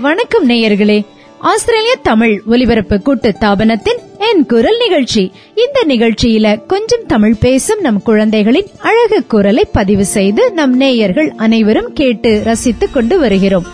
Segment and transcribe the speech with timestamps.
[0.00, 1.06] வணக்கம் நேயர்களே.
[1.38, 5.32] ஆஸ்திரேலிய தமிழ் ஒலிபரப்பு கூட்டு தாபனத்தின் என் குரல் நிகழ்ச்சி.
[5.54, 12.40] இந்த நிகழ்ச்சியில கொஞ்சம் தமிழ் பேசும் நம் குழந்தைகளின் அழகு குரலை பதிவு செய்து நம் நேயர்கள் அனைவரும் கேட்டு
[12.44, 13.66] ரசித்துக் கொண்டு வருகிறோம்.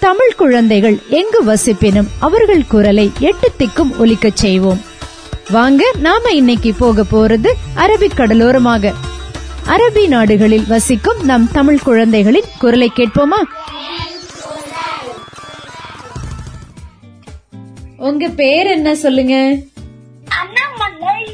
[0.00, 4.80] தமிழ் குழந்தைகள் எங்கு வசிப்பினும் அவர்கள் குரலை எட்டு திக்கும் ஒலிக்கச் செய்வோம்.
[5.50, 8.94] வாங்க நாம இன்னைக்கு போக போறது அரபிக் கடலோரமாக.
[9.66, 13.42] அரபி நாடுகளில் வசிக்கும் நம் தமிழ் குழந்தைகளின் குரலை கேட்போமா?
[18.00, 19.56] உங்க பேர் என்ன சொல்லுங்க?
[20.28, 21.26] அண்ணாமலை.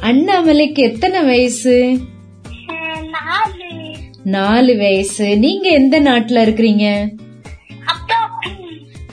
[0.00, 1.98] அண்ணாமலைக்கு எத்தனை வயசு?
[4.24, 4.76] நாலு.
[4.76, 5.38] வயசு.
[5.38, 7.08] நீங்க எந்த நாட்டுல இருக்கிறீங்க?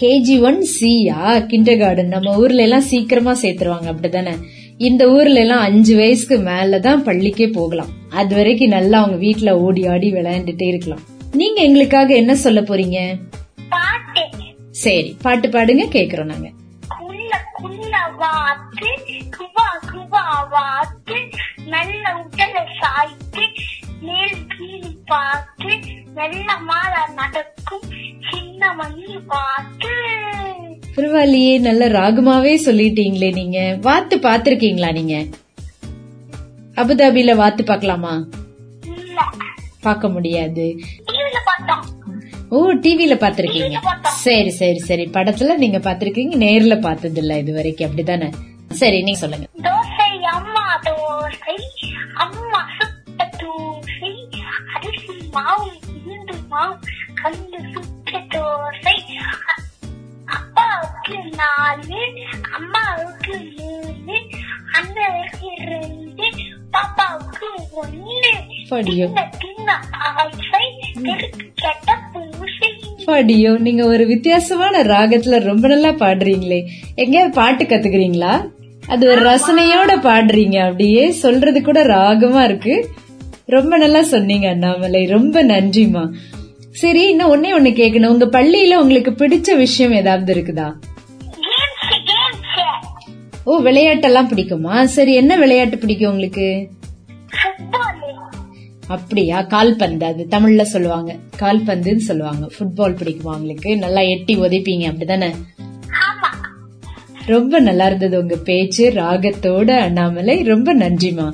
[0.00, 4.36] கேஜி ஒன் சியா கிண்டர் கார்டன் நம்ம ஊர்ல எல்லாம் சீக்கிரமா சேர்த்துருவாங்க அப்படிதானே?
[4.78, 7.95] இந்த ஊர்ல எல்லாம் அஞ்சு வயசுக்கு மேலதான் பள்ளிக்கே போகலாம்.
[8.16, 11.04] அது வரைக்கும் நல்லா அவங்க வீட்ல ஓடி ஆடி விளையாண்டுட்டே இருக்கலாம்.
[11.32, 12.98] நீங்க எங்களுக்காக என்ன சொல்ல போறீங்க?
[13.68, 14.22] பாட்டு.
[14.82, 16.48] சரி பாட்டு பாடுங்க கேக்குறோம் நாங்க.
[16.98, 18.90] குள்ள குள்ள வாத்து
[19.36, 21.16] குவா குவா வாத்து
[21.66, 23.44] நல்ல உடல சாய்த்து
[24.00, 25.72] மேல் கீழ் பார்த்து
[26.14, 27.86] நல்ல மாலை நடக்கும்
[28.30, 29.92] சின்ன மணி பார்த்து
[30.96, 33.58] பரவாயில்லையே நல்ல ராகமாவே சொல்லிட்டீங்களே நீங்க.
[33.80, 35.16] வாத்து பாத்திருக்கீங்களா நீங்க?
[36.76, 38.14] அபுதாபில வாத்து பார்க்கலாமா?
[38.94, 39.20] இல்ல.
[39.80, 40.66] பார்க்க முடியாது.
[42.50, 43.78] ஓ டிவில பாத்திருக்கீங்க
[44.18, 45.04] சரி சரி சரி.
[45.12, 48.28] படத்துல நீங்க பாத்திருக்கீங்க நேர்ல பார்த்தது இல்ல இது வரைக்கும் அப்படிதானே?
[48.74, 49.46] சரி நீங்க சொல்லுங்க.
[49.64, 51.56] தோசை அம்மா தோசை
[52.16, 54.12] அம்மா சுட்ட தோசை
[54.74, 55.66] அரிசி மாவு
[56.04, 56.74] இருந்து மாவு
[57.14, 59.62] கண்டு சுட்ட தோசை அ-
[60.28, 62.00] அப்பாவுக்கு நாலு
[62.52, 64.18] அம்மாவுக்கு மூணு
[64.72, 66.28] அண்ணனுக்கு ரெண்டு
[66.76, 67.48] பாப்பாவுக்கு
[67.82, 68.30] ஒண்ணு
[68.70, 69.06] படியோ.
[73.06, 76.60] படியோ நீங்க ஒரு வித்தியாசமான ராகத்துல ரொம்ப நல்லா பாடுறீங்களே.
[76.94, 78.48] எங்கேயாவது பாட்டு கத்துக்கிறீங்களா?
[78.86, 80.56] அது ஒரு ரசனையோட பாடுறீங்க.
[80.56, 82.90] அப்படியே சொல்றது கூட ராகமா இருக்கு.
[83.46, 85.06] ரொம்ப நல்லா சொன்னீங்க அண்ணாமலை.
[85.06, 86.12] ரொம்ப நன்றிமா
[86.70, 90.72] சரி இன்னும் ஒன்னே ஒண்ணு கேட்கணும் உங்க பள்ளியில உங்களுக்கு பிடிச்ச விஷயம் ஏதாவது இருக்குதா?
[93.46, 94.84] ஓ விளையாட்டெல்லாம் பிடிக்குமா?
[94.84, 96.68] சரி என்ன விளையாட்டு பிடிக்கும் உங்களுக்கு?
[98.86, 99.42] அப்படியா?
[99.42, 101.16] கால்பந்து அது தமிழ்ல சொல்லுவாங்க.
[101.38, 102.46] கால்பந்துன்னு சொல்லுவாங்க.
[102.46, 103.76] ஃபுட்பால் பிடிக்குமா உங்களுக்கு?
[103.76, 105.34] நல்லா எட்டி உதைப்பீங்க அப்படிதானே?
[107.26, 110.42] ரொம்ப நல்லா இருந்தது உங்க பேச்சு ராகத்தோட அண்ணாமலை.
[110.42, 111.32] ரொம்ப நன்றிமா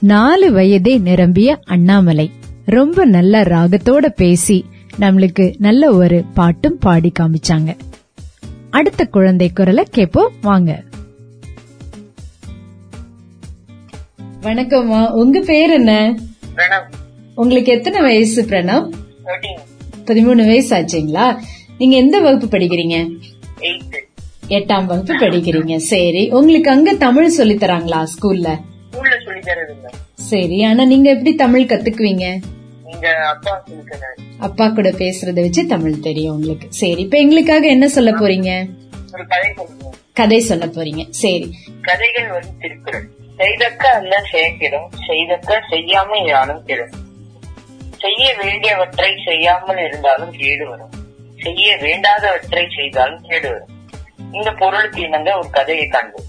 [0.00, 2.30] நாலு வயதே நிரம்பிய அண்ணாமலை.
[2.64, 4.64] ரொம்ப நல்ல ராகத்தோட பேசி
[5.00, 7.76] நம்மளுக்கு நல்ல ஒரு பாட்டும் பாடி காமிச்சாங்க.
[8.76, 10.82] அடுத்த குழந்தை குரலை கேப்போம் வாங்க.
[14.40, 16.14] வணக்கம்மா உங்க பேர் என்ன?
[17.34, 18.92] உங்களுக்கு எத்தனை வயசு பிரணவ்?
[20.04, 20.46] பதிமூணு.
[20.46, 21.36] வயசு ஆச்சுங்களா
[21.78, 23.18] நீங்க எந்த வகுப்பு படிக்கிறீங்க?
[24.48, 25.76] எட்டாம் வகுப்பு படிக்கிறீங்க.
[25.76, 26.30] சரி.
[26.30, 28.58] உங்களுக்கு அங்க தமிழ் சொல்லி தராங்களா ஸ்கூல்ல?
[30.14, 30.62] சரி.
[30.62, 32.40] ஆனா நீங்க எப்படி தமிழ் கத்துக்குவீங்க?
[34.38, 36.66] அப்பா கூட பேசுறத வச்சு தமிழ் தெரியும் உங்களுக்கு.
[36.72, 38.68] சரி இப்ப எங்களுக்காக என்ன சொல்ல போறீங்க?
[39.12, 39.26] ஒரு
[40.12, 41.10] கதை சொல்ல போறீங்க.
[41.10, 41.54] சரி.
[41.82, 43.08] கதைகள் வந்து திருக்குறள்.
[43.36, 46.90] செய்தக்க அல்ல செயக்கிடும் செய்தக்க செய்யாமல் யாரும் கெடும்.
[47.98, 50.90] செய்ய வேண்டியவற்றை செய்யாமல் இருந்தாலும் கேடு வரும்.
[51.42, 53.68] செய்ய வேண்டாதவற்றை செய்தாலும் கேடு வரும்.
[54.32, 56.24] இந்த பொருளுக்கு இணங்க ஒரு கதையை காண்போம்.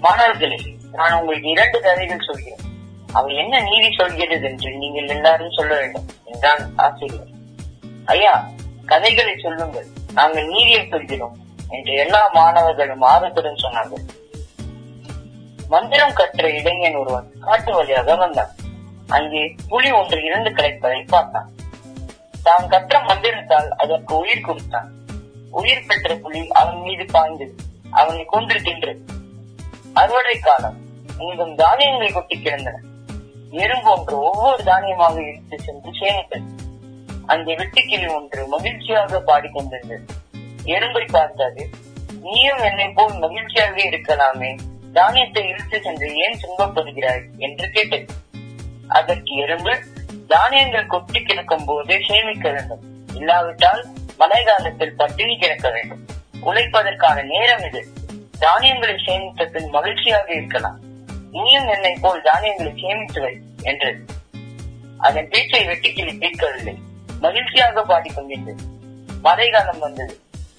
[0.00, 0.58] மாணவர்களே
[0.92, 2.70] நான் உங்களுக்கு இரண்டு கதைகள் சொல்கிறேன்.
[3.18, 7.30] அவர் என்ன நீதி சொல்கிறது என்று நீங்கள் எல்லாரும் சொல்ல வேண்டும் என்றான் ஆசிரியர்.
[8.14, 8.34] ஐயா
[8.90, 9.88] கதைகளை சொல்லுங்கள்.
[10.18, 11.36] நாங்கள் நீதியை சொல்கிறோம்
[11.76, 14.04] என்று எல்லா மாணவர்களும் ஆர்வத்துடன் சொன்னார்கள்.
[15.72, 18.52] மந்திரம் கற்ற இளைஞன் ஒருவன் காட்டு வழியாக வந்தான்.
[19.16, 21.48] அங்கே புலி ஒன்று இறந்து கிடைப்பதை பார்த்தான்.
[22.46, 24.88] தான் கற்ற மந்திரத்தால் அதற்கு உயிர் கொடுத்தான்.
[25.60, 27.54] உயிர் பெற்ற புலி அவன் மீது பாய்ந்தது
[28.00, 29.02] அவனை கொன்று தின்றது.
[30.00, 30.78] அறுவடை காலம்
[31.26, 32.76] இங்கும் தானியங்கள் கொட்டி கிடந்தன.
[33.52, 36.48] எறும்பு ஒன்று ஒவ்வொரு தானியமாக இழுத்து சென்று சேமித்தது.
[37.26, 40.06] அந்த வெட்டுக்கிளி ஒன்று மகிழ்ச்சியாக பாடிக்கொண்டிருந்தது.
[40.64, 41.68] எறும்பை பார்த்தது
[42.22, 44.58] நீயும் என்னை போல் மகிழ்ச்சியாக இருக்கலாமே
[44.92, 47.22] தானியத்தை இழுத்து சென்று ஏன் துன்பப்படுகிறாய்?
[47.38, 48.06] என்று கேட்டது.
[48.88, 49.78] அதற்கு எறும்பு
[50.28, 52.82] தானியங்கள் கொட்டி கிடக்கும் போதே சேமிக்க வேண்டும்.
[53.14, 53.86] இல்லாவிட்டால்
[54.18, 56.06] மழை காலத்தில் பட்டினி கிடக்க வேண்டும்.
[56.44, 57.86] உழைப்பதற்கான நேரம் இது.
[58.38, 60.78] தானியங்களை சேமித்த பின் மகிழ்ச்சியாக இருக்கலாம்.
[61.34, 64.00] நீயும் என்னை போல் தானியங்களை சேமித்து வை என்றது
[64.98, 66.74] அதன் பேச்சை வெட்டிக்கிளி கேட்கவில்லை.
[67.20, 68.62] மகிழ்ச்சியாக பாடிக்கொண்டிருந்தது.
[69.22, 70.14] மழை காலம் வந்தது.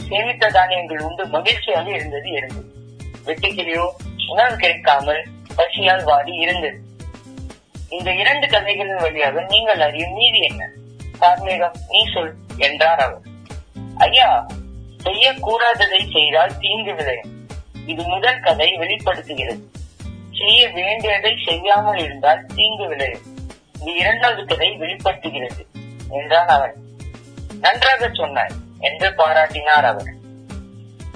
[0.10, 2.72] சேமித்த தானியங்கள் உண்டு மகிழ்ச்சியாக இருந்தது இருந்தது
[3.26, 3.86] வெட்டுக்கிளியோ
[4.28, 5.22] உணவு கிடைக்காமல்
[5.56, 6.80] பசியால் வாடி இருந்தது.
[7.90, 10.70] இந்த இரண்டு கதைகளின் வழியாக நீங்கள் அறியும் நீதி என்ன?
[11.20, 13.24] கார்மேகம் நீ சொல் என்றார் அவர்.
[13.98, 14.30] ஐயா
[15.04, 17.32] செய்யக்கூடாததை செய்தால் தீங்கு விளையும்.
[17.86, 19.72] இது முதல் கதை வெளிப்படுத்துகிறது.
[20.38, 23.22] செய்ய வேண்டியதை செய்யாமல் இருந்தால் தீங்கு விளையும்.
[23.82, 25.66] இது இரண்டாவது கதை வெளிப்படுத்துகிறது
[26.10, 26.74] என்றான் அவன்.
[27.62, 30.12] நன்றாக சொன்னார் என்று பாராட்டினார் அவர்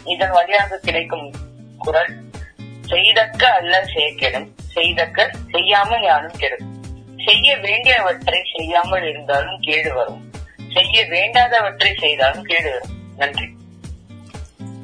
[0.03, 1.33] இதன் வழியாக கிடைக்கும்
[1.77, 2.15] குரல்
[2.85, 6.75] செய்தக்க அல்ல செய்யக்கெடும் செய்தக்க செய்யாமல் யாரும் கெடும்.
[7.25, 10.31] செய்ய வேண்டியவற்றை செய்யாமல் இருந்தாலும் கேடு வரும்.
[10.73, 12.89] செய்ய வேண்டாதவற்றை செய்தாலும் கேடு வரும்.
[13.17, 13.45] நன்றி.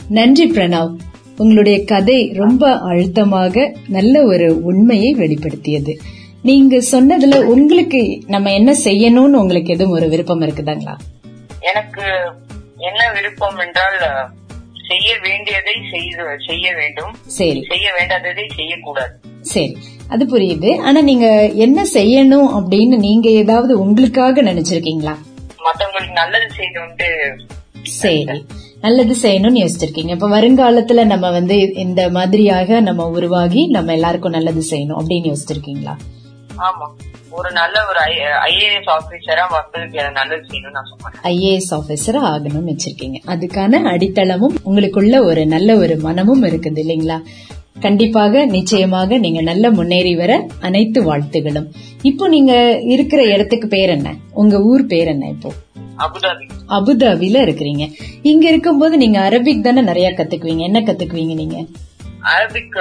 [0.09, 0.95] நன்றி பிரணவ்.
[1.37, 5.97] உங்களுடைய கதை ரொம்ப அழுத்தமாக நல்ல ஒரு உண்மையை வெளிப்படுத்தியது.
[6.41, 10.95] நீங்க சொன்னதுல உங்களுக்கு நம்ம என்ன செய்யணும்னு உங்களுக்கு எதுவும் ஒரு விருப்பம் இருக்குதாங்களா?
[11.59, 12.01] எனக்கு
[12.77, 14.29] என்ன விருப்பம் என்றால்
[14.87, 15.73] செய்ய வேண்டியதை
[16.45, 17.15] செய்ய வேண்டும்.
[17.25, 17.65] சரி.
[17.67, 19.19] செய்ய வேண்டாததை செய்யக்கூடாது.
[19.41, 19.77] சரி.
[20.07, 20.77] அது புரியுது.
[20.77, 25.15] ஆனா நீங்க என்ன செய்யணும் அப்படின்னு நீங்க ஏதாவது உங்களுக்காக நினைச்சிருக்கீங்களா?
[25.63, 27.37] மத்தவங்களுக்கு நல்லது செய்யணும்ட்டு
[27.81, 28.45] சரி.
[28.83, 30.09] நல்லது செய்யணும்னு யோசிச்சிருக்கீங்க.
[30.09, 35.93] இப்ப வருங்காலத்துல நம்ம வந்து இந்த மாதிரியாக நம்ம உருவாகி நம்ம எல்லாருக்கும் நல்லது செய்யணும் அப்படின்னு யோசிச்சிருக்கீங்களா?
[36.67, 36.87] ஆமா.
[37.29, 37.99] ஒரு நல்ல ஒரு
[38.47, 43.19] ஐஏஎஸ் ஆபீசரா மக்களுக்கு நல்லது செய்யணும்னு நான் ஐஏஎஸ் ஆபீசரா ஆகணும்னு வச்சிருக்கீங்க.
[43.25, 47.17] அதுக்கான அடித்தளமும் உங்களுக்குள்ள ஒரு நல்ல ஒரு மனமும் இருக்குது இல்லைங்களா?
[47.79, 51.67] கண்டிப்பாக நிச்சயமாக நீங்க நல்ல முன்னேறி வர அனைத்து வாழ்த்துகளும்.
[52.01, 52.53] இப்போ நீங்க
[52.85, 54.15] இருக்கிற இடத்துக்கு பேர் என்ன?
[54.33, 55.51] உங்க ஊர் பேர் என்ன இப்போ?
[55.97, 57.93] அபுதாபில இருக்கிறீங்க.
[58.21, 60.57] இங்க இருக்கும்போது நீங்க அரபிக் தானே நிறைய கத்துக்குவீங்க?
[60.57, 61.57] என்ன கத்துக்குவீங்க நீங்க?
[62.23, 62.77] அரபிக்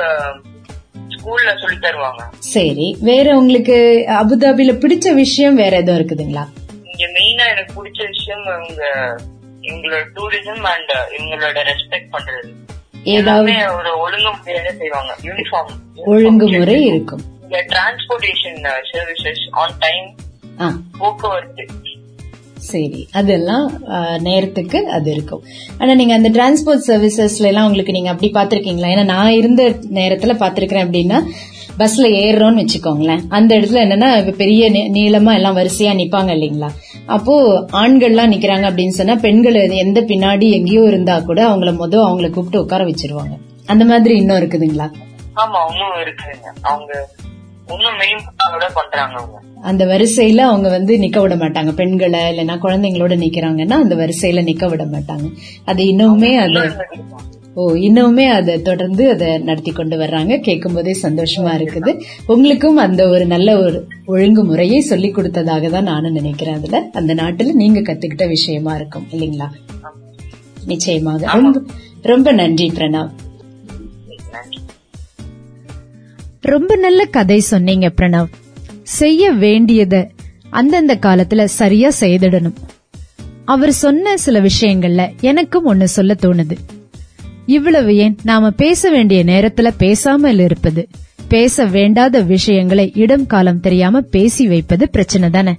[1.09, 2.23] ஸ்கூல்ல சொல்லி தருவாங்க.
[2.38, 2.97] சரி.
[3.00, 6.44] வேற உங்களுக்கு அபுதாபில பிடிச்ச விஷயம் வேற எதுவும் இருக்குதுங்களா?
[6.85, 9.17] இங்க மெயினா எனக்கு பிடிச்ச விஷயம் இவங்க
[9.61, 12.50] எங்களோட டூரிசம் அண்ட் இவங்களோட ரெஸ்பெக்ட் பண்றது.
[13.03, 15.17] ஏதாவது ஒரு ஒழுங்குமுறையாக செய்வாங்க.
[15.23, 17.20] யூனிஃபார்ம் ஒழுங்குமுறை இருக்கும்.
[17.43, 21.67] இங்க டிரான்ஸ்போர்டேஷன் சர்வீசஸ் ஆன் டைம் போக்குவரத்து.
[22.72, 23.66] சரி அதெல்லாம்
[24.20, 25.42] நேரத்துக்கு அது இருக்கும்.
[25.78, 29.62] ஆனா நீங்க அந்த டிரான்ஸ்போர்ட் சர்வீசஸ்ல எல்லாம் உங்களுக்கு நீங்க அப்படி பாத்திருக்கீங்களா ஏன்னா நான் இருந்த
[29.94, 31.19] நேரத்துல பாத்திருக்கிறேன் அப்படின்னா
[31.78, 33.20] பஸ்ல ஏறுறோம்னு வச்சுக்கோங்களேன்.
[33.28, 36.69] அந்த இடத்துல என்னன்னா பெரிய நீ- நீளமா எல்லாம் வரிசையா நிப்பாங்க இல்லைங்களா?
[37.06, 37.34] அப்போ
[37.72, 42.84] ஆண்கள்லாம் நிக்கிறாங்க அப்படின்னு சொன்னா பெண்கள் எந்த பின்னாடி எங்கேயோ இருந்தா கூட அவங்கள முத அவங்கள கூப்பிட்டு உட்கார
[42.84, 43.34] வச்சிருவாங்க.
[43.66, 44.86] அந்த மாதிரி இன்னும் இருக்குதுங்களா?
[45.36, 46.46] ஆமா இன்னும் இருக்குதுங்க.
[46.62, 46.92] அவங்க
[49.62, 51.73] அந்த வரிசையில அவங்க வந்து நிக்க விட மாட்டாங்க.
[51.73, 55.32] பெண்களை இல்லைன்னா குழந்தைங்களோட நிக்கிறாங்கன்னா அந்த வரிசையில நிக்க விட மாட்டாங்க.
[55.64, 56.73] அது இன்னுமே அது
[57.55, 60.41] ஓ இன்னுமே அதை தொடர்ந்து அதை நடத்தி கொண்டு வர்றாங்க.
[60.41, 62.03] கேட்கும் போதே சந்தோஷமா இருக்குது.
[62.26, 66.88] உங்களுக்கும் அந்த ஒரு நல்ல ஒரு ஒழுங்குமுறையை சொல்லி கொடுத்ததாக தான் நானும் நினைக்கிறேன் அதுல.
[66.93, 69.49] அந்த நாட்டுல நீங்க கத்துக்கிட்ட விஷயமா இருக்கும் இல்லைங்களா?
[70.67, 71.32] நிச்சயமாக.
[72.03, 74.62] ரொம்ப நன்றி நன்றி.
[76.43, 78.27] ரொம்ப நல்ல கதை சொன்னீங்க பிரணவ்.
[78.83, 80.09] செய்ய வேண்டியத
[80.50, 82.55] அந்தந்த காலத்துல சரியா செய்திடணும்.
[83.44, 86.56] அவர் சொன்ன சில விஷயங்கள்ல எனக்கும் ஒன்னு சொல்ல தோணுது.
[87.47, 90.89] இவ்வளவு ஏன் நாம பேச வேண்டிய நேரத்துல பேசாமல் இருப்பது?
[91.29, 95.58] பேச வேண்டாத விஷயங்களை இடம் காலம் தெரியாம பேசி வைப்பது பிரச்சனை தானே?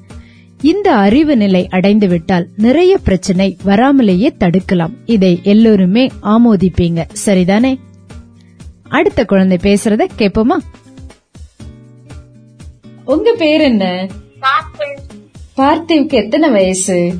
[0.61, 4.93] இந்த அறிவு நிலை அடைந்து விட்டால் நிறைய பிரச்சனை வராமலேயே தடுக்கலாம்.
[5.05, 7.07] இதை எல்லோருமே ஆமோதிப்பீங்க.
[7.25, 7.77] சரிதானே?
[8.93, 10.57] அடுத்த குழந்தை பேசுறத கேப்போமா
[13.05, 14.07] உங்க பேர் என்ன?
[15.57, 17.13] பார்த்திவ்க்கு எத்தனை வயசு?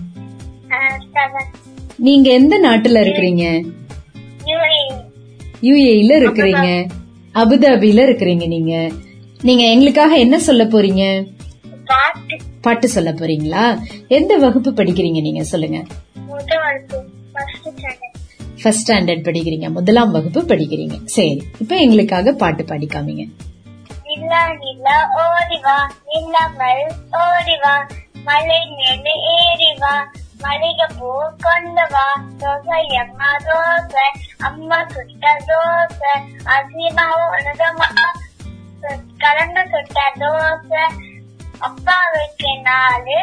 [1.98, 3.46] நீங்க எந்த நாட்டுல இருக்கிறீங்க?
[4.46, 4.80] யூஏ.
[5.62, 6.90] யுஏஇல இருக்கிறீங்க.
[7.34, 8.92] அபுதாபில இருக்கிறீங்க நீங்க.
[9.42, 11.28] நீங்க எங்களுக்காக என்ன சொல்ல போறீங்க?
[11.86, 12.38] பாட்டு.
[12.62, 13.80] பாட்டு சொல்ல போறீங்களா?
[14.08, 15.84] எந்த வகுப்பு படிக்கிறீங்க நீங்க சொல்லுங்க.
[18.64, 20.96] ஃபர்ஸ்ட் ஸ்டாண்டர்ட் படிக்கிறீங்க முதலாம் வகுப்பு படிக்கிறீங்க.
[21.08, 23.24] சரி இப்ப எங்களுக்காக பாட்டு பாடிக்காமீங்க
[24.08, 25.78] நிலா நிலா ஓடிவா
[26.08, 26.84] நில்லாமல்
[27.22, 27.76] ஓடிவா
[28.24, 29.94] மலை மேலே ஏறிவா
[30.44, 32.06] மளிகை பூ கொண்டு வா
[32.42, 34.06] தோசை அம்மா தோசை
[34.40, 36.14] அம்மா சுட்ட தோசை
[36.56, 37.88] அசிமா உனதமா
[39.18, 40.84] கலந்து சுட்ட தோசை
[41.62, 43.18] அப்பாவுக்கு நாலு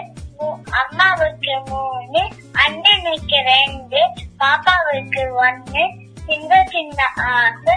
[0.45, 2.21] அம்மாவுக்கு மூணு
[2.53, 4.01] அண்ணனுக்கு ரெண்டு
[4.39, 5.91] பாப்பாவுக்கு ஒன்னு
[6.27, 7.75] சின்ன சின்ன ஆசை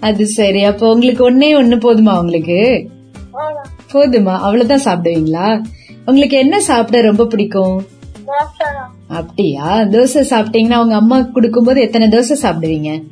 [0.00, 0.64] அது சரி.
[0.64, 2.88] அப்போ உங்களுக்கு ஒன்னே ஒண்ணு போதுமா உங்களுக்கு?
[3.30, 4.26] போதும்.
[4.26, 5.60] அவ்வளவுதான் சாப்பிடுவீங்களா?
[6.06, 7.86] உங்களுக்கு என்ன சாப்பிட ரொம்ப பிடிக்கும்?
[9.08, 9.80] அப்படியா?
[9.82, 13.02] தோசை சாப்பிட்டீங்கன்னா உங்க அம்மா கொடுக்கும்போது எத்தனை தோசை சாப்பிடுவீங்க?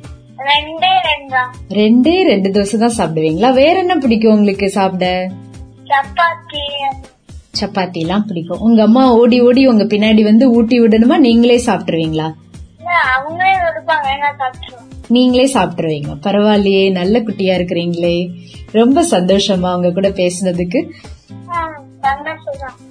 [1.69, 3.53] ரெண்டே ரெண்டு தோசை தான் சாப்பிடுவீங்களா?
[3.53, 5.29] வேற என்ன பிடிக்கும் உங்களுக்கு சாப்பிட?
[5.87, 6.63] சப்பாத்தி.
[7.59, 8.59] சப்பாத்தி எல்லாம் பிடிக்கும்.
[8.59, 11.17] உங்க அம்மா ஓடி ஓடி உங்க பின்னாடி வந்து ஊட்டி விடணுமா?
[11.17, 12.33] நீங்களே சாப்பிட்டுருவீங்களா?
[12.77, 16.09] இல்ல அவங்களே எடுப்பாங்க நான் சாப்பிட்டுருவேன் நீங்களே சாப்பிட்டுருவீங்க.
[16.23, 18.29] பரவாயில்லையே நல்ல குட்டியா இருக்கிறீங்களே.
[18.71, 20.89] ரொம்ப சந்தோஷமா உங்க கூட பேசுனதுக்கு.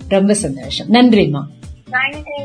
[0.09, 0.88] ரொம்ப சந்தோஷம்.
[0.88, 1.43] நன்றிமா
[1.91, 2.38] நன்றி.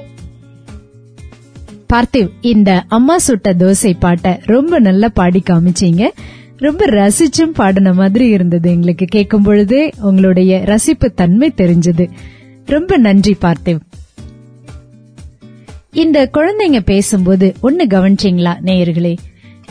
[1.93, 6.09] பார்த்திவ் இந்த அம்மா சுட்ட தோசை பாட்டை ரொம்ப நல்லா பாடி காமிச்சீங்க.
[6.61, 12.09] ரொம்ப ரசிச்சும் பாடின மாதிரி இருந்தது எங்களுக்கு கேட்கும் பொழுது உங்களுடைய ரசிப்பு தன்மை தெரிஞ்சது.
[12.65, 13.79] ரொம்ப நன்றி பார்த்திவ்.
[15.91, 19.17] இந்த குழந்தைங்க பேசும்போது ஒண்ணு கவனிச்சிங்களா நேயர்களே?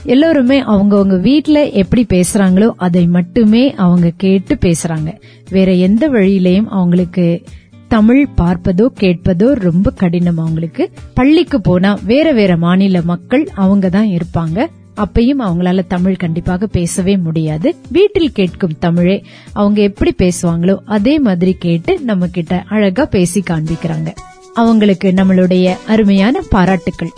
[0.04, 5.20] எல்லோருமே அவங்கவுங்க வீட்ல எப்படி பேசுறாங்களோ அதை மட்டுமே அவங்க கேட்டு பேசுறாங்க.
[5.50, 7.42] வேற எந்த வழியிலையும் அவங்களுக்கு
[7.88, 10.90] தமிழ் பார்ப்பதோ கேட்பதோ ரொம்ப கடினம் அவங்களுக்கு.
[11.14, 14.66] பள்ளிக்கு போனா வேற வேற மாநில மக்கள் அவங்க தான் இருப்பாங்க.
[14.97, 17.75] அப்பயும் அவங்களால தமிழ் கண்டிப்பாக பேசவே முடியாது.
[17.88, 24.14] வீட்டில் கேட்கும் தமிழே அவங்க எப்படி பேசுவாங்களோ அதே மாதிரி கேட்டு நம்ம கிட்ட அழகா பேசி காண்பிக்கிறாங்க.
[24.54, 27.11] அவங்களுக்கு நம்மளுடைய அருமையான பாராட்டுக்கள்.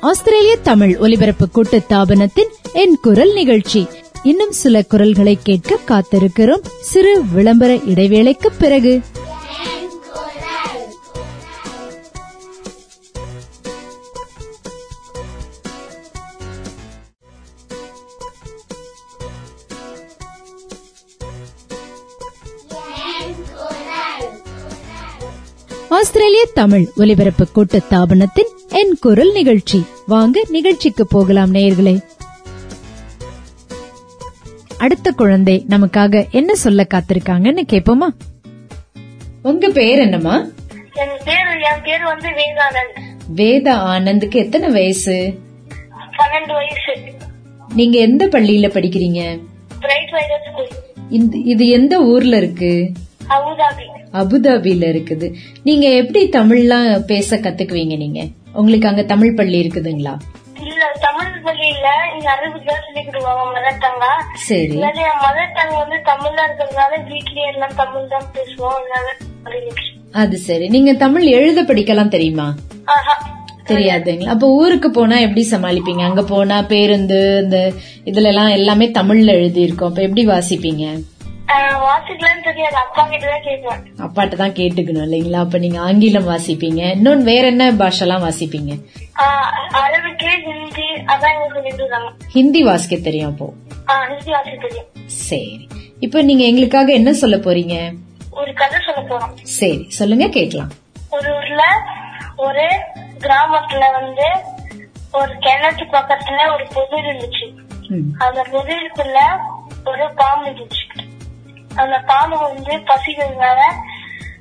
[0.00, 3.86] ஆஸ்திரேலிய தமிழ் ஒலிபரப்பு கூட்டு தாபனத்தின் என் குரல் நிகழ்ச்சி.
[4.22, 6.66] இன்னும் சில குரல்களை கேட்க காத்திருக்கிறோம்.
[6.80, 9.00] சிறு விளம்பர இடைவேளைக்கு பிறகு.
[25.98, 29.84] ஆஸ்திரேலிய தமிழ் ஒலிபரப்பு கூட்டு தாபனத்தின் என் குரல் நிகழ்ச்சி.
[30.06, 32.00] வாங்க நிகழ்ச்சிக்கு போகலாம் நேயர்களே.
[34.78, 38.08] அடுத்த குழந்தை நமக்காக என்ன சொல்ல காத்திருக்காங்கன்னு கேப்போமா?
[39.42, 40.36] உங்க பேர் என்னம்மா?
[40.92, 41.08] என்
[41.84, 43.00] பேரு வந்து வேதானந்த்.
[43.36, 45.38] வேதா ஆனந்துக்கு எத்தனை வயசு?
[46.18, 47.12] பன்னெண்டு வயசு.
[47.74, 49.40] நீங்க எந்த பள்ளியில படிக்கிறீங்க?
[51.44, 52.92] இது எந்த ஊர்ல இருக்கு?
[54.20, 55.26] அபுதாபில இருக்குது.
[55.62, 58.20] நீங்க எப்படி தமிழ்லாம் பேச கத்துக்குவீங்க நீங்க?
[58.52, 60.14] உங்களுக்கு அங்க தமிழ் பள்ளி இருக்குதுங்களா?
[60.62, 61.88] இல்ல தமிழ் பள்ளி இல்ல.
[62.14, 64.12] இங்க அரபு தான் சொல்லி கொடுவாங்க மதர் டங்கா.
[64.34, 64.78] சரி.
[65.24, 68.74] மதர் டங் வந்து தமிழ்ல இருக்கிறதுனால வீட்லயே எல்லாம் தமிழ் தான் பேசுவோம்.
[70.12, 70.68] அது சரி.
[70.68, 72.54] நீங்க தமிழ் எழுத படிக்கலாம் தெரியுமா?
[73.66, 74.26] தெரியாதுங்களா?
[74.26, 76.02] அப்ப ஊருக்கு போனா எப்படி சமாளிப்பீங்க?
[76.02, 77.72] அங்க போனா பேருந்து இந்த
[78.04, 80.84] இதுல எல்லாம் எல்லாமே தமிழ்ல எழுதி இருக்கும் அப்ப எப்படி வாசிப்பீங்க?
[83.98, 85.32] அப்பாட்ட தான் கேட்டுக்கணும் இல்லைங்களா?
[85.32, 86.94] அப்ப நீங்க ஆங்கிலம் வாசிப்பீங்க.
[86.94, 88.84] இன்னொன்னு வேற என்ன பாஷெல்லாம் வாசிப்பீங்க?
[89.16, 90.26] ஆஹ் அரபிக்கு
[92.28, 93.52] ஹிந்தி வாசிக்க தெரியும் அப்போ?
[93.86, 94.86] ஆஹ் ஹிந்தி வாசிக்க தெரியும்.
[95.06, 95.68] சரி.
[96.00, 97.92] இப்ப நீங்க எங்களுக்காக என்ன சொல்ல போறீங்க?
[98.30, 99.32] ஒரு கதை சொல்ல போறோம்.
[99.42, 100.70] சரி சொல்லுங்க கேட்கலாம்.
[101.10, 101.64] ஒரு ஊர்ல
[102.36, 102.68] ஒரு
[103.20, 104.26] கிராமத்துல வந்து
[105.12, 107.52] ஒரு கிணத்து பக்கத்துல ஒரு புதிர் இருந்துச்சு.
[108.18, 109.18] அந்த புதிருக்குள்ள
[109.84, 111.07] ஒரு பாம்பு இருந்துச்சு.
[111.78, 113.60] அந்த பாம்பு வந்து பசிக்கிறதுனால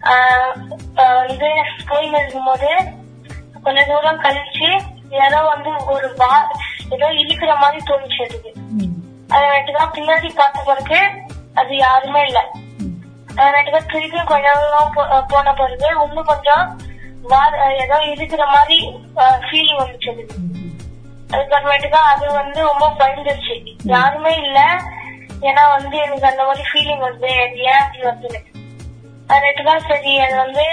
[0.02, 0.54] ஆஹ்,
[0.96, 1.48] ஆஹ், இது
[1.86, 2.70] போயின்னு இருக்கும்போது
[3.64, 4.70] கொஞ்ச தூரம் கழிச்சு
[5.10, 6.52] ஏதோ வந்து ஒரு வா
[6.90, 8.52] ஏதோ இழுக்கிற மாதிரி தோணுச்சு அதுக்கு.
[8.56, 8.94] ம்,
[9.94, 11.00] பின்னாடி பார்த்த பிறகு
[11.54, 12.40] அது யாருமே இல்ல.
[13.36, 14.48] அதனாட்டுதான் திருப்பி கொஞ்ச
[14.96, 16.80] போ- போன பிறகு இன்னும் கொஞ்சம்
[17.78, 18.78] ஏதோ இருக்கிற மாதிரி
[19.16, 20.12] ஃபீலிங் வந்துச்சு
[21.30, 23.56] அதுக்கப்புறமேட்டுக்கா அது வந்து ரொம்ப பயந்துருச்சு.
[23.84, 24.64] யாருமே இல்லை.
[25.44, 27.32] ஏன்னா வந்து எனக்கு அந்த மாதிரி ஃபீலிங் வருது
[27.66, 28.40] ஏன் அப்படி
[29.48, 30.66] அதுதான் சரி அது வந்து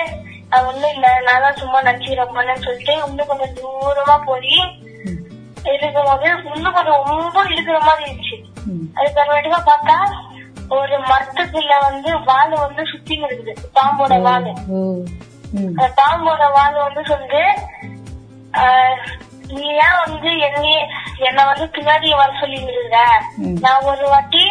[0.63, 1.07] ஒண்ணும் இல்ல.
[1.23, 4.57] நான் தான் சும்மா நடிச்சுக்கிறப்பன்னு சொல்லிட்டு இன்னும் கொஞ்சம் தூரமா போய்
[5.05, 5.19] ம்,
[5.73, 8.37] இருக்கும்போது இன்னும் கொஞ்சம் ரொம்ப இருக்கிற மாதிரி இருந்துச்சு.
[8.97, 9.97] அதுக்கப்புறமேட்டுக்கா பார்த்தா
[10.75, 14.13] ஒரு மரத்துக்குள்ள வந்து வால் வந்து சுத்தி இருக்குது பாம்போட
[15.73, 17.43] அந்த பாம்போட வால் வந்து சொல்லுது
[18.55, 18.97] ஆஹ்,
[19.51, 20.77] நீ ஏன் வந்து என்னைய
[21.27, 22.59] என்ன வந்து பின்னாடி வர சொல்லி
[23.43, 23.57] ம்.
[23.61, 24.45] நான் ஒரு வாட்டி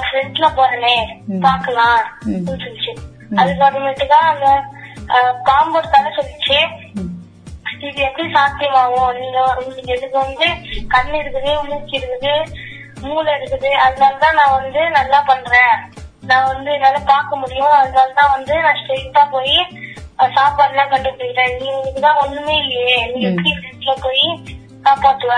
[0.00, 0.96] ஃப்ரெண்ட்ல போறேனே.
[1.40, 2.00] பாக்கலாம்.
[2.46, 2.92] சொல்லிச்சு
[3.38, 4.46] அதுக்கப்புறமேட்டுக்கா அந்த
[5.46, 6.58] பாம்போட தலை சொல்லிச்சு.
[7.82, 10.46] இது எப்படி சாத்தியமாகும் நீங்க உங்களுக்கு இதுக்கு வந்து
[10.88, 12.34] கண் இருக்குது மூச்சு இருக்குது
[13.02, 15.74] மூளை இருக்குது அதனாலதான் நான் வந்து நல்லா பண்றேன்
[16.22, 19.56] நான் வந்து என்னால பார்க்க முடியும் அதனாலதான் வந்து நான் ஸ்ட்ரெயிட்டா போய்
[20.34, 23.28] சாப்பாடு எல்லாம் கண்டுபிடிக்கிறேன் நீ உங்களுக்கு தான் ஒண்ணுமே இல்லையே நீ ம்.
[23.30, 23.52] எப்படி
[23.84, 24.26] ஃப்ரெண்ட்ல போய்
[24.84, 25.32] காப்பாத்துவ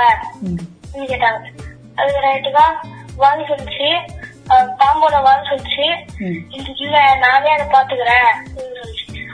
[0.44, 0.58] ம்.
[0.88, 1.40] ன்னு கேட்டாங்க
[1.98, 2.74] அது ரைட்டு தான்
[3.16, 3.88] வால் சொல்லிச்சு
[4.80, 5.86] பாம்போட வால் சொல்லிச்சு
[6.76, 8.30] இல்ல நானே அதை பாத்துக்கிறேன்.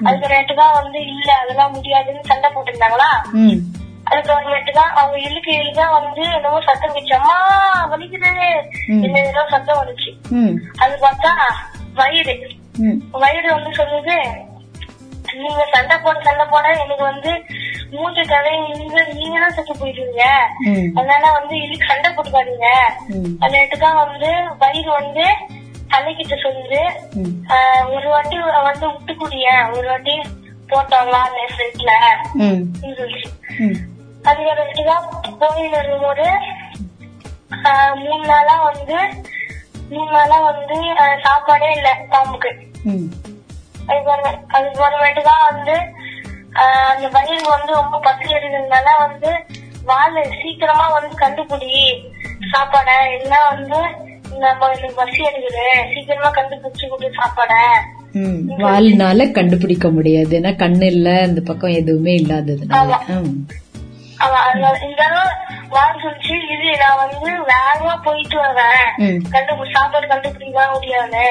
[0.07, 3.11] அதுக்கு ரைட்டு தான் வந்து இல்ல அதெல்லாம் முடியாதுன்னு சண்டை போட்டிருந்தாங்களா.
[4.07, 7.37] அதுக்கப்புறமேட்டு தான் அவங்க இழுக்க இழுக்க வந்து என்னமோ சத்தம் வச்சு அம்மா
[7.93, 8.31] வலிக்குது.
[9.05, 10.11] என்ன ஏதோ சத்தம் வந்துச்சு.
[10.83, 11.33] அது பார்த்தா
[12.01, 12.37] வயிறு.
[13.23, 14.17] வயிறு வந்து சொல்லுது
[15.35, 17.33] நீங்க சண்டை போட சண்டை போட எனக்கு வந்து
[17.93, 20.25] மூச்சு கதை நீங்க நீங்க தான் செத்து போயிடுவீங்க.
[20.97, 22.69] அதனால வந்து இதுக்கு சண்டை போட்டுக்காதீங்க
[23.15, 23.33] ம்.
[23.41, 25.25] அதுக்கு தான் வந்து வயிறு வந்து
[25.91, 26.79] தலைக்கிட்ட.
[27.55, 30.15] ஆஹ் ஒரு வாட்டி வந்து விட்டு குடிய ஒரு வாட்டி
[30.69, 31.93] போட்டாங்களா அந்த ஃபிரிட்ஜ்ல
[32.43, 32.63] ம்.
[32.99, 33.77] சொல்லிச்சு ம்.
[34.25, 35.07] அதுக்கப்புறத்துதான்
[35.41, 36.27] போய் வரும்போது
[38.03, 38.99] மூணு நாளா வந்து
[39.91, 40.77] மூணு நாளா வந்து
[41.23, 42.51] சாப்பாடே இல்ல பாம்புக்கு.
[43.89, 45.75] அதுக்கப்புறமேட்டு தான் வந்து
[46.93, 49.31] அந்த வயிறு வந்து ரொம்ப பசி எடுக்கிறதுனால வந்து
[49.85, 51.71] வாழை சீக்கிரமா வந்து கண்டுபிடி.
[52.53, 52.91] சாப்பாட.
[53.15, 53.79] இல்லைன்னா வந்து
[54.39, 57.55] நம்ம எனக்கு பசி எடுக்குது சீக்கிரமா கண்டுபிடிச்சு கொடு சாப்பாட.
[58.63, 60.33] வால்னால கண்டுபிடிக்க முடியாது.
[60.41, 62.99] ஏன்னா கண்ணு இல்ல அந்த பக்கம் எதுவுமே இல்லாததுனால.
[64.25, 65.31] இருந்தாலும்
[65.69, 69.21] வாங்க சொல்லிச்சு இது நான் வந்து வேகமா போயிட்டு வரேன் ம்.
[69.31, 71.25] கண்டுபிடி சாப்பாடு கண்டுபிடிக்கலாம் முடியாது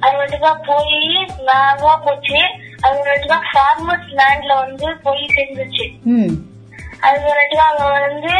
[0.00, 1.00] அது மட்டும்தான் போய்
[1.48, 2.40] வேகமா போச்சு
[2.82, 5.86] அது மட்டும்தான் ஃபார்மர்ஸ் லேண்ட்ல வந்து போய் சேர்ந்துச்சு.
[7.00, 8.32] அது மட்டும் அங்க வந்து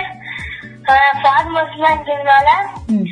[1.23, 2.49] ஃபார்மர்ஸ் லேண்ட்னால
[2.91, 3.07] ம்.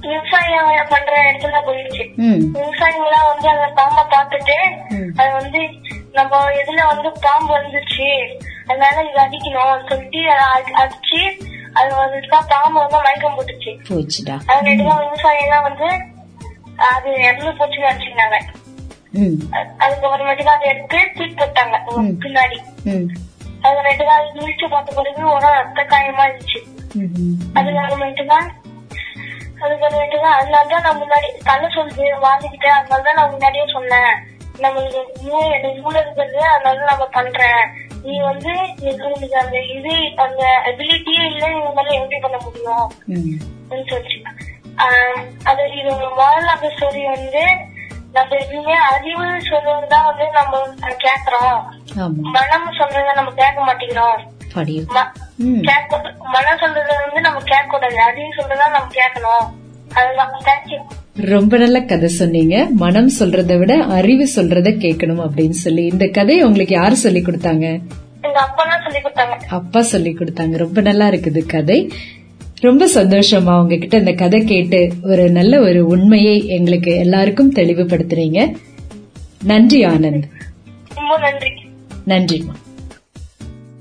[0.00, 2.04] விவசாயம் பண்ற இடத்துல போயிடுச்சு.
[2.54, 4.56] விவசாயிங்களாம் வந்து அந்த பாம்பை பார்த்துட்டு.
[5.16, 5.58] அது வந்து
[6.12, 8.36] நம்ம எதுல வந்து பாம்பு வந்துச்சு
[8.66, 14.70] அதனால இது அடிக்கணும் சொல்லிட்டு அதை அடி- அடிச்சு அது வந்துதான் பாம்பு வந்து மயக்கம் போட்டுச்சு போச்சுடா அது
[14.70, 15.88] விவசாயம் எல்லாம் வந்து
[16.76, 18.40] அது இறந்து போச்சுன்னு.
[19.54, 21.76] அ- அதுக்கப்புறமேட்டுக்கு அதை எடுத்து தூக்கி போட்டாங்க.
[21.96, 23.08] பின்னாடி ம்.
[23.62, 26.60] அதுக்கப்புறமேட்டுக்கு அது முடிச்சு பார்த்த பிறகு ஒரு ரத்த காயமா இருந்துச்சு
[29.58, 29.64] ம்.
[29.64, 32.76] அதுக்கப்புறமேட்டுதான் அதுக்கப்புறமேட்டுதான் அதனாலதான் நான் முன்னாடி தலை சொல்லுது வாங்கிக்கிட்டேன்.
[32.80, 34.14] அதனாலதான் நான் முன்னாடியே சொன்னேன்.
[34.58, 36.40] நம்மளுக்கு மூளை எனக்கு மூளை இருக்கிறது.
[36.40, 37.86] அதனால நம்ம பண்றேன்.
[38.02, 42.92] நீ வந்து உனக்கு அந்த இது அந்த எபிலிட்டியே இல்லை மாதிரி எப்படி பண்ண முடியும்?
[43.06, 43.40] ம்.
[43.70, 44.24] அப்படின்னு சொல்லிச்சு
[44.76, 47.46] ஆஹ் அது இது முதல்ல அந்த ஸ்டோரி வந்து
[48.12, 51.62] நம்ம எதுவுமே அறிவு சொல்றதுதான் வந்து நம்ம கேக்குறோம்.
[52.10, 54.37] மனம் சொல்றத நம்ம கேட்க மாட்டேங்கிறோம்.
[54.54, 54.84] படியும்.
[54.84, 55.60] ம- ம்.
[55.60, 57.96] கேட்க மனம் சொல்றத வந்து நம்ம கேட்க கூடாது.
[57.96, 59.66] அறிவு சொல்றதா நம்ம கேட்கணும்.
[59.94, 62.66] அதுதான் தேங்க்யூ ரொம்ப நல்ல கதை சொன்னீங்க.
[62.70, 65.84] மனம் சொல்றதை விட அறிவு சொல்றத கேட்கணும் அப்படின்னு சொல்லி.
[65.84, 67.80] இந்த கதையை உங்களுக்கு யாரு சொல்லி கொடுத்தாங்க?
[69.48, 70.56] அப்பா சொல்லி கொடுத்தாங்க.
[70.56, 71.92] ரொம்ப நல்லா இருக்குது கதை.
[72.54, 78.54] ரொம்ப சந்தோஷமா உங்ககிட்ட இந்த கதை கேட்டு ஒரு நல்ல ஒரு உண்மையை எங்களுக்கு எல்லாருக்கும் தெளிவுபடுத்துறீங்க.
[79.44, 80.22] நன்றி ஆனந்த்.
[80.94, 81.50] ரொம்ப நன்றி.
[82.06, 82.54] நன்றிமா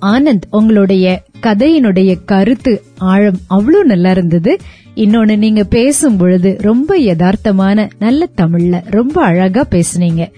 [0.01, 4.57] ஆனந்த் உங்களுடைய கதையினுடைய கருத்து ஆழம் அவ்வளவு நல்லா இருந்தது.
[4.95, 10.31] இன்னொன்னு நீங்க பேசும் பொழுது ரொம்ப யதார்த்தமான நல்ல தமிழ்ல ரொம்ப அழகா பேசுனீங்க.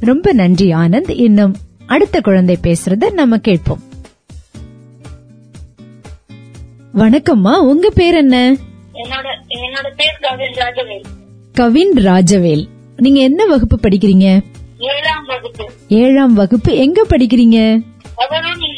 [0.00, 1.10] ரொம்ப நன்றி ஆனந்த்.
[1.10, 3.80] இன்னும் அடுத்த குழந்தை பேசுறத நம்ம கேட்போம்.
[6.94, 8.56] வணக்கம்மா உங்க பேர் என்ன?
[8.94, 11.02] என்னோட என்னோட பேர் கவின் ராஜவேல்.
[11.52, 12.68] கவின் ராஜவேல்.
[12.96, 14.42] நீங்க என்ன வகுப்பு படிக்கிறீங்க?
[14.78, 15.70] ஏழாம் வகுப்பு.
[15.88, 16.76] ஏழாம் வகுப்பு.
[16.76, 17.82] எங்க படிக்கிறீங்க?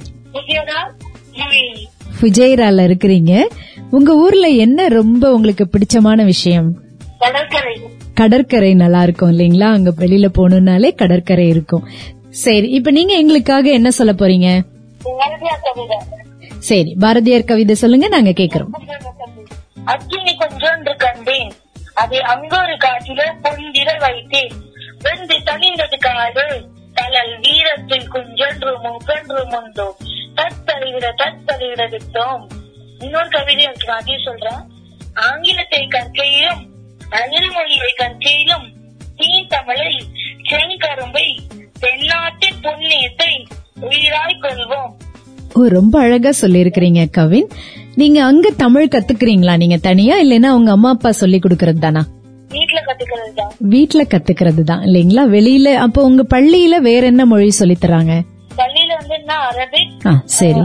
[2.20, 3.46] ஃபுஜைரால இருக்கிறீங்க.
[3.90, 6.74] உங்க ஊர்ல என்ன ரொம்ப உங்களுக்கு பிடிச்சமான விஷயம்?
[7.18, 7.80] கடற்கரை.
[8.14, 9.72] கடற்கரை நல்லா இருக்கும் இல்லைங்களா?
[9.72, 11.88] அங்க வெளியில போகணும்னாலே கடற்கரை இருக்கும்.
[12.30, 14.60] சரி இப்ப நீங்க எங்களுக்காக என்ன சொல்ல போறீங்க?
[16.58, 18.68] சரி பாரதியார் கவிதை சொல்லுங்க நாங்க கேக்குறோம்.
[19.84, 21.52] அக்கினி கொஞ்சொன்று கண்டேன்.
[21.94, 24.67] அதை அங்கொரு காட்டில பொந்திர வைத்தேன்.
[25.00, 26.46] வெந்து தணிந்தது காடு
[26.94, 29.88] தலல் வீரத்தில் குஞ்சொன்று முகன்று முண்டோ
[30.34, 32.42] தத்தறிவிட தத்தறிவிட விட்டோம்.
[32.98, 34.62] இன்னொரு கவிதை எனக்கு நான் சொல்றேன்.
[35.14, 36.62] ஆங்கிலத்தை கற்கையிலும்
[37.10, 38.66] அயல் மொழியை கற்கையிலும்
[39.16, 39.92] தீ தமிழை
[40.50, 41.26] செங்கரும்பை
[41.80, 43.32] தென்னாட்டு புண்ணியத்தை
[43.80, 44.92] உயிராய் கொள்வோம்.
[45.54, 47.48] ஓ ரொம்ப அழகா சொல்லியிருக்கிறீங்க கவின்.
[47.94, 49.56] நீங்க அங்க தமிழ் கத்துக்கிறீங்களா?
[49.56, 52.06] நீங்க தனியா இல்லைன்னா உங்க அம்மா அப்பா சொல்லி கொடுக்கறது தானா?
[53.60, 55.22] வீட்டுல கத்துக்கிறது தான் இல்லைங்களா?
[55.28, 58.14] வெளியில அப்போ உங்க பள்ளியில வேற என்ன மொழி சொல்லித் தராங்க?
[58.56, 60.62] பள்ளியில வந்து என்ன அரபிக் சரி.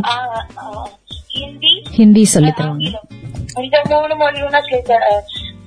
[1.40, 2.90] ஹிந்தி ஹிந்தி சொல்லித் தராங்க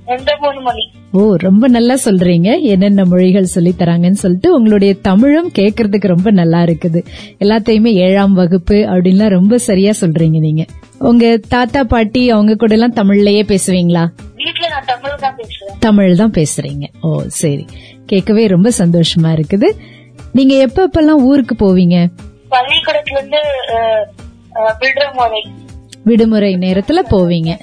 [0.08, 0.84] இந்த மூணு சொல்லி மொழி.
[1.12, 2.60] ஓ ரொம்ப நல்லா சொல்றீங்க.
[2.62, 7.00] என்னென்ன மொழிகள் சொல்லி தராங்கன்னு சொல்லிட்டு உங்களுடைய தமிழும் கேக்குறதுக்கு ரொம்ப நல்லா இருக்குது.
[7.40, 10.64] எல்லாத்தையுமே ஏழாம் வகுப்பு அப்படின்லாம் ரொம்ப சரியா சொல்றீங்க நீங்க.
[10.98, 14.04] உங்க தாத்தா பாட்டி அவங்க கூட எல்லாம் தமிழ்லயே பேசுவீங்களா?
[15.78, 16.84] தமிழ் தான் பேசுறீங்க.
[17.00, 17.66] ஓ சரி.
[18.06, 19.68] கேட்கவே ரொம்ப சந்தோஷமா இருக்குது.
[20.32, 22.06] நீங்க எப்ப எப்பெல்லாம் ஊருக்கு போவீங்க?
[22.50, 23.38] பள்ளிக்கூடத்துல இருந்து
[25.14, 25.40] மொழி
[26.04, 26.54] விடுமுறை.
[26.54, 27.60] நேரத்துல போவீங்க.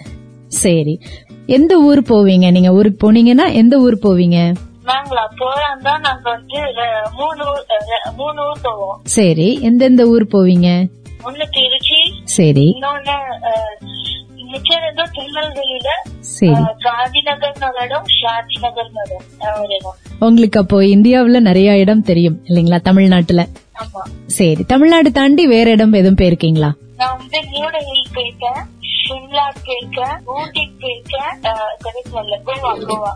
[0.47, 0.99] சரி.
[1.45, 2.51] எந்த ஊர் போவீங்க?
[2.51, 4.53] நீங்க ஊருக்கு போனீங்கன்னா எந்த ஊர் போவீங்க?
[4.85, 5.23] நாங்களா?
[5.37, 6.59] போறான் தான் நாங்க வந்து
[7.15, 7.43] மூணு
[8.17, 8.99] மூணு ஊர் போவோம்.
[9.03, 9.59] சரி.
[9.61, 10.69] எந்தெந்த ஊர் போவீங்க?
[11.23, 12.79] ஒண்ணு திருச்சி சரி.
[12.79, 13.15] இன்னொன்னு
[14.53, 15.89] ரெண்டும் திருநெல்வேலியில
[16.85, 18.91] காந்தி நகர் இடம் ஷாஜி நகர்
[19.69, 23.41] இடம் உங்களுக்கு அப்போ இந்தியாவுல நிறைய இடம் தெரியும் இல்லைங்களா தமிழ்நாட்டுல?
[24.29, 26.69] சரி தமிழ்நாடு தாண்டி வேற இடம் எதுவும் போயிருக்கீங்களா?
[26.99, 28.61] நான் வந்து நியூ டெல்லி போயிருக்கேன்
[28.97, 31.39] சிம்லா போயிருக்கேன் ஊட்டிக்கு போயிருக்கேன்
[32.45, 33.11] கோவா கோவா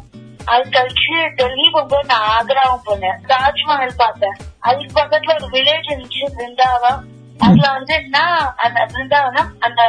[0.47, 3.17] அது கழிச்சு டெல்லி போகும்போது நான் ஆக்ராவும் போனேன்.
[3.31, 4.35] தாஜ்மஹால் பார்த்தேன்.
[4.61, 6.99] அதுக்கு பக்கத்துல ஒரு வில்லேஜ் இருந்துச்சு பிருந்தாவன்
[7.39, 8.19] அதுல வந்து என்ன
[8.57, 9.81] அந்த பிருந்தாவனம் அந்த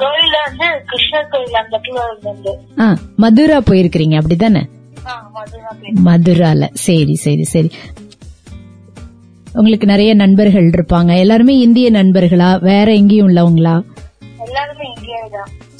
[0.00, 1.78] கோயில்ல வந்து கிருஷ்ணர் கோயில் அந்த
[2.22, 2.52] இருந்து.
[3.16, 4.62] மதுரா போயிருக்கிறீங்க அப்படிதானே?
[6.08, 6.68] மதுரால.
[6.86, 7.70] சரி சரி சரி.
[9.52, 11.18] உங்களுக்கு நிறைய நண்பர்கள் இருப்பாங்க.
[11.18, 12.60] எல்லாருமே இந்திய நண்பர்களா?
[12.60, 13.74] வேற எங்கேயும் உள்ளவங்களா?
[14.46, 14.88] எல்லாருமே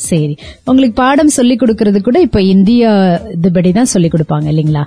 [0.08, 0.34] சரி.
[0.64, 2.90] உங்களுக்கு பாடம் சொல்லி கொடுக்கறது கூட இப்ப இந்தியா
[3.36, 4.84] இதுபடி தான் சொல்லி கொடுப்பாங்க இல்லீங்களா?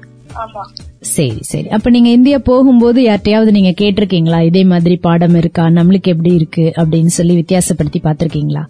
[1.16, 1.68] சரி சரி.
[1.70, 4.40] அப்ப நீங்க இந்தியா போகும்போது யார்ட்டையாவது நீங்க கேட்டிருக்கீங்களா?
[4.42, 5.66] இதே மாதிரி பாடம் இருக்கா?
[5.78, 6.74] நம்மளுக்கு எப்படி இருக்கு?
[6.76, 8.64] அப்படின்னு சொல்லி வித்தியாசப்படுத்தி பாத்திருக்கீங்களா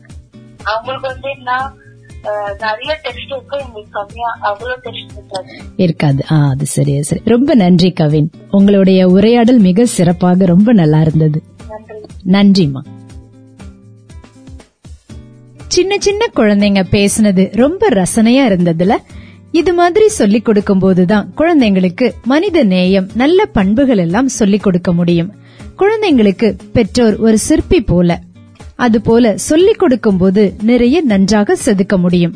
[0.75, 1.30] அவங்களுக்கு வந்து
[2.60, 5.47] நிறைய டெஸ்ட் இருக்கு எங்களுக்கு கம்மியா அவ்வளவு டெஸ்ட் இருக்காது.
[5.75, 6.25] இருக்காது.
[6.32, 7.21] ஆ அது சரி சரி.
[7.25, 8.30] ரொம்ப நன்றி கவின்.
[8.51, 11.41] உங்களுடைய உரையாடல் மிக சிறப்பாக ரொம்ப நல்லா இருந்தது.
[12.25, 12.65] நன்றி.
[12.65, 12.82] நன்றிமா
[15.67, 18.95] சின்ன சின்ன குழந்தைங்க பேசுனது ரொம்ப ரசனையா இருந்ததுல.
[19.51, 25.32] இது மாதிரி சொல்லிக் கொடுக்கும் போதுதான் குழந்தைங்களுக்கு மனித நேயம் நல்ல பண்புகள் எல்லாம் சொல்லிக் கொடுக்க முடியும்.
[25.80, 28.19] குழந்தைங்களுக்கு பெற்றோர் ஒரு சிற்பி போல
[28.77, 32.35] அதுபோல சொல்லிக் கொடுக்கும் போது நிறைய நன்றாக செதுக்க முடியும்.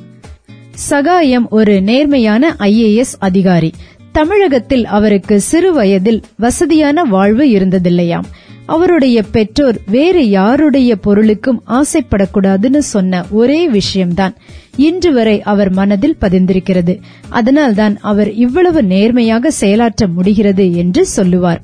[0.73, 3.71] சகாயம் ஒரு நேர்மையான ஐஏஎஸ் அதிகாரி.
[4.11, 8.23] தமிழகத்தில் அவருக்கு சிறு வயதில் வசதியான வாழ்வு இருந்ததில்லையாம்.
[8.65, 14.35] அவருடைய பெற்றோர் வேறு யாருடைய பொருளுக்கும் ஆசைப்படக்கூடாதுன்னு சொன்ன ஒரே விஷயம்தான்.
[14.75, 16.99] இன்று வரை அவர் மனதில் பதிந்திருக்கிறது.
[17.29, 21.61] அதனால்தான் அவர் இவ்வளவு நேர்மையாக செயலாற்ற முடிகிறது என்று சொல்லுவார்.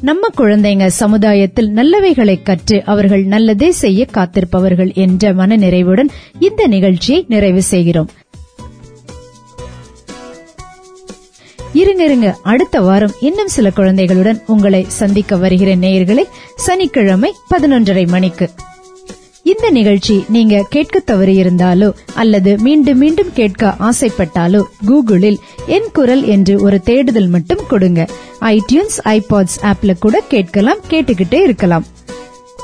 [0.00, 7.62] நம்ம குழந்தைங்க சமுதாயத்தில் நல்லவைகளை கற்று அவர்கள் நல்லதே செய்ய காத்திருப்பவர்கள் என்ற மன நிறைவுடன் இந்த நிகழ்ச்சியை நிறைவு
[7.62, 8.08] செய்கிறோம்.
[11.72, 12.36] இருங்க இருங்க.
[12.42, 16.22] அடுத்த வாரம் இன்னும் சில குழந்தைகளுடன் உங்களை சந்திக்க வருகிற நேயர்களை
[16.56, 18.50] சனிக்கிழமை பதினொன்றரை மணிக்கு.
[19.50, 26.82] இந்த நிகழ்ச்சி நீங்க கேட்க தவறியிருந்தாலோ அல்லது மீண்டும் மீண்டும் கேட்க ஆசைப்பட்டாலோ கூகுளில் என் குரல் என்று ஒரு
[26.82, 28.06] தேடுதல் மட்டும் கொடுங்க.
[28.40, 31.86] ஐடியூன்ஸ் ஐபாட்ஸ் ஆப்ல கூட கேட்கலாம் கேட்டுக்கிட்டே இருக்கலாம்.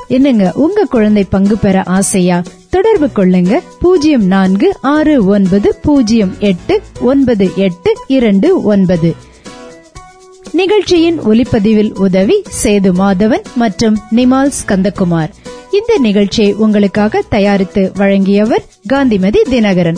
[0.07, 2.43] என்னங்க உங்க குழந்தை பங்கு பெற ஆசையா?
[2.69, 3.59] தொடர்பு கொள்ளுங்க.
[3.79, 9.15] பூஜ்ஜியம் நான்கு ஆறு ஒன்பது பூஜ்ஜியம் எட்டு ஒன்பது எட்டு இரண்டு ஒன்பது.
[10.51, 15.33] நிகழ்ச்சியின் ஒலிப்பதிவில் உதவி சேது மாதவன் மற்றும் நிமால் ஸ்கந்தகுமார்.
[15.73, 19.97] இந்த நிகழ்ச்சியை உங்களுக்காக தயாரித்து வழங்கியவர் காந்திமதி தினகரன்.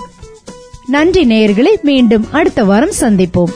[0.87, 3.53] நன்றி நேயர்களை மீண்டும் அடுத்த வாரம் சந்திப்போம்.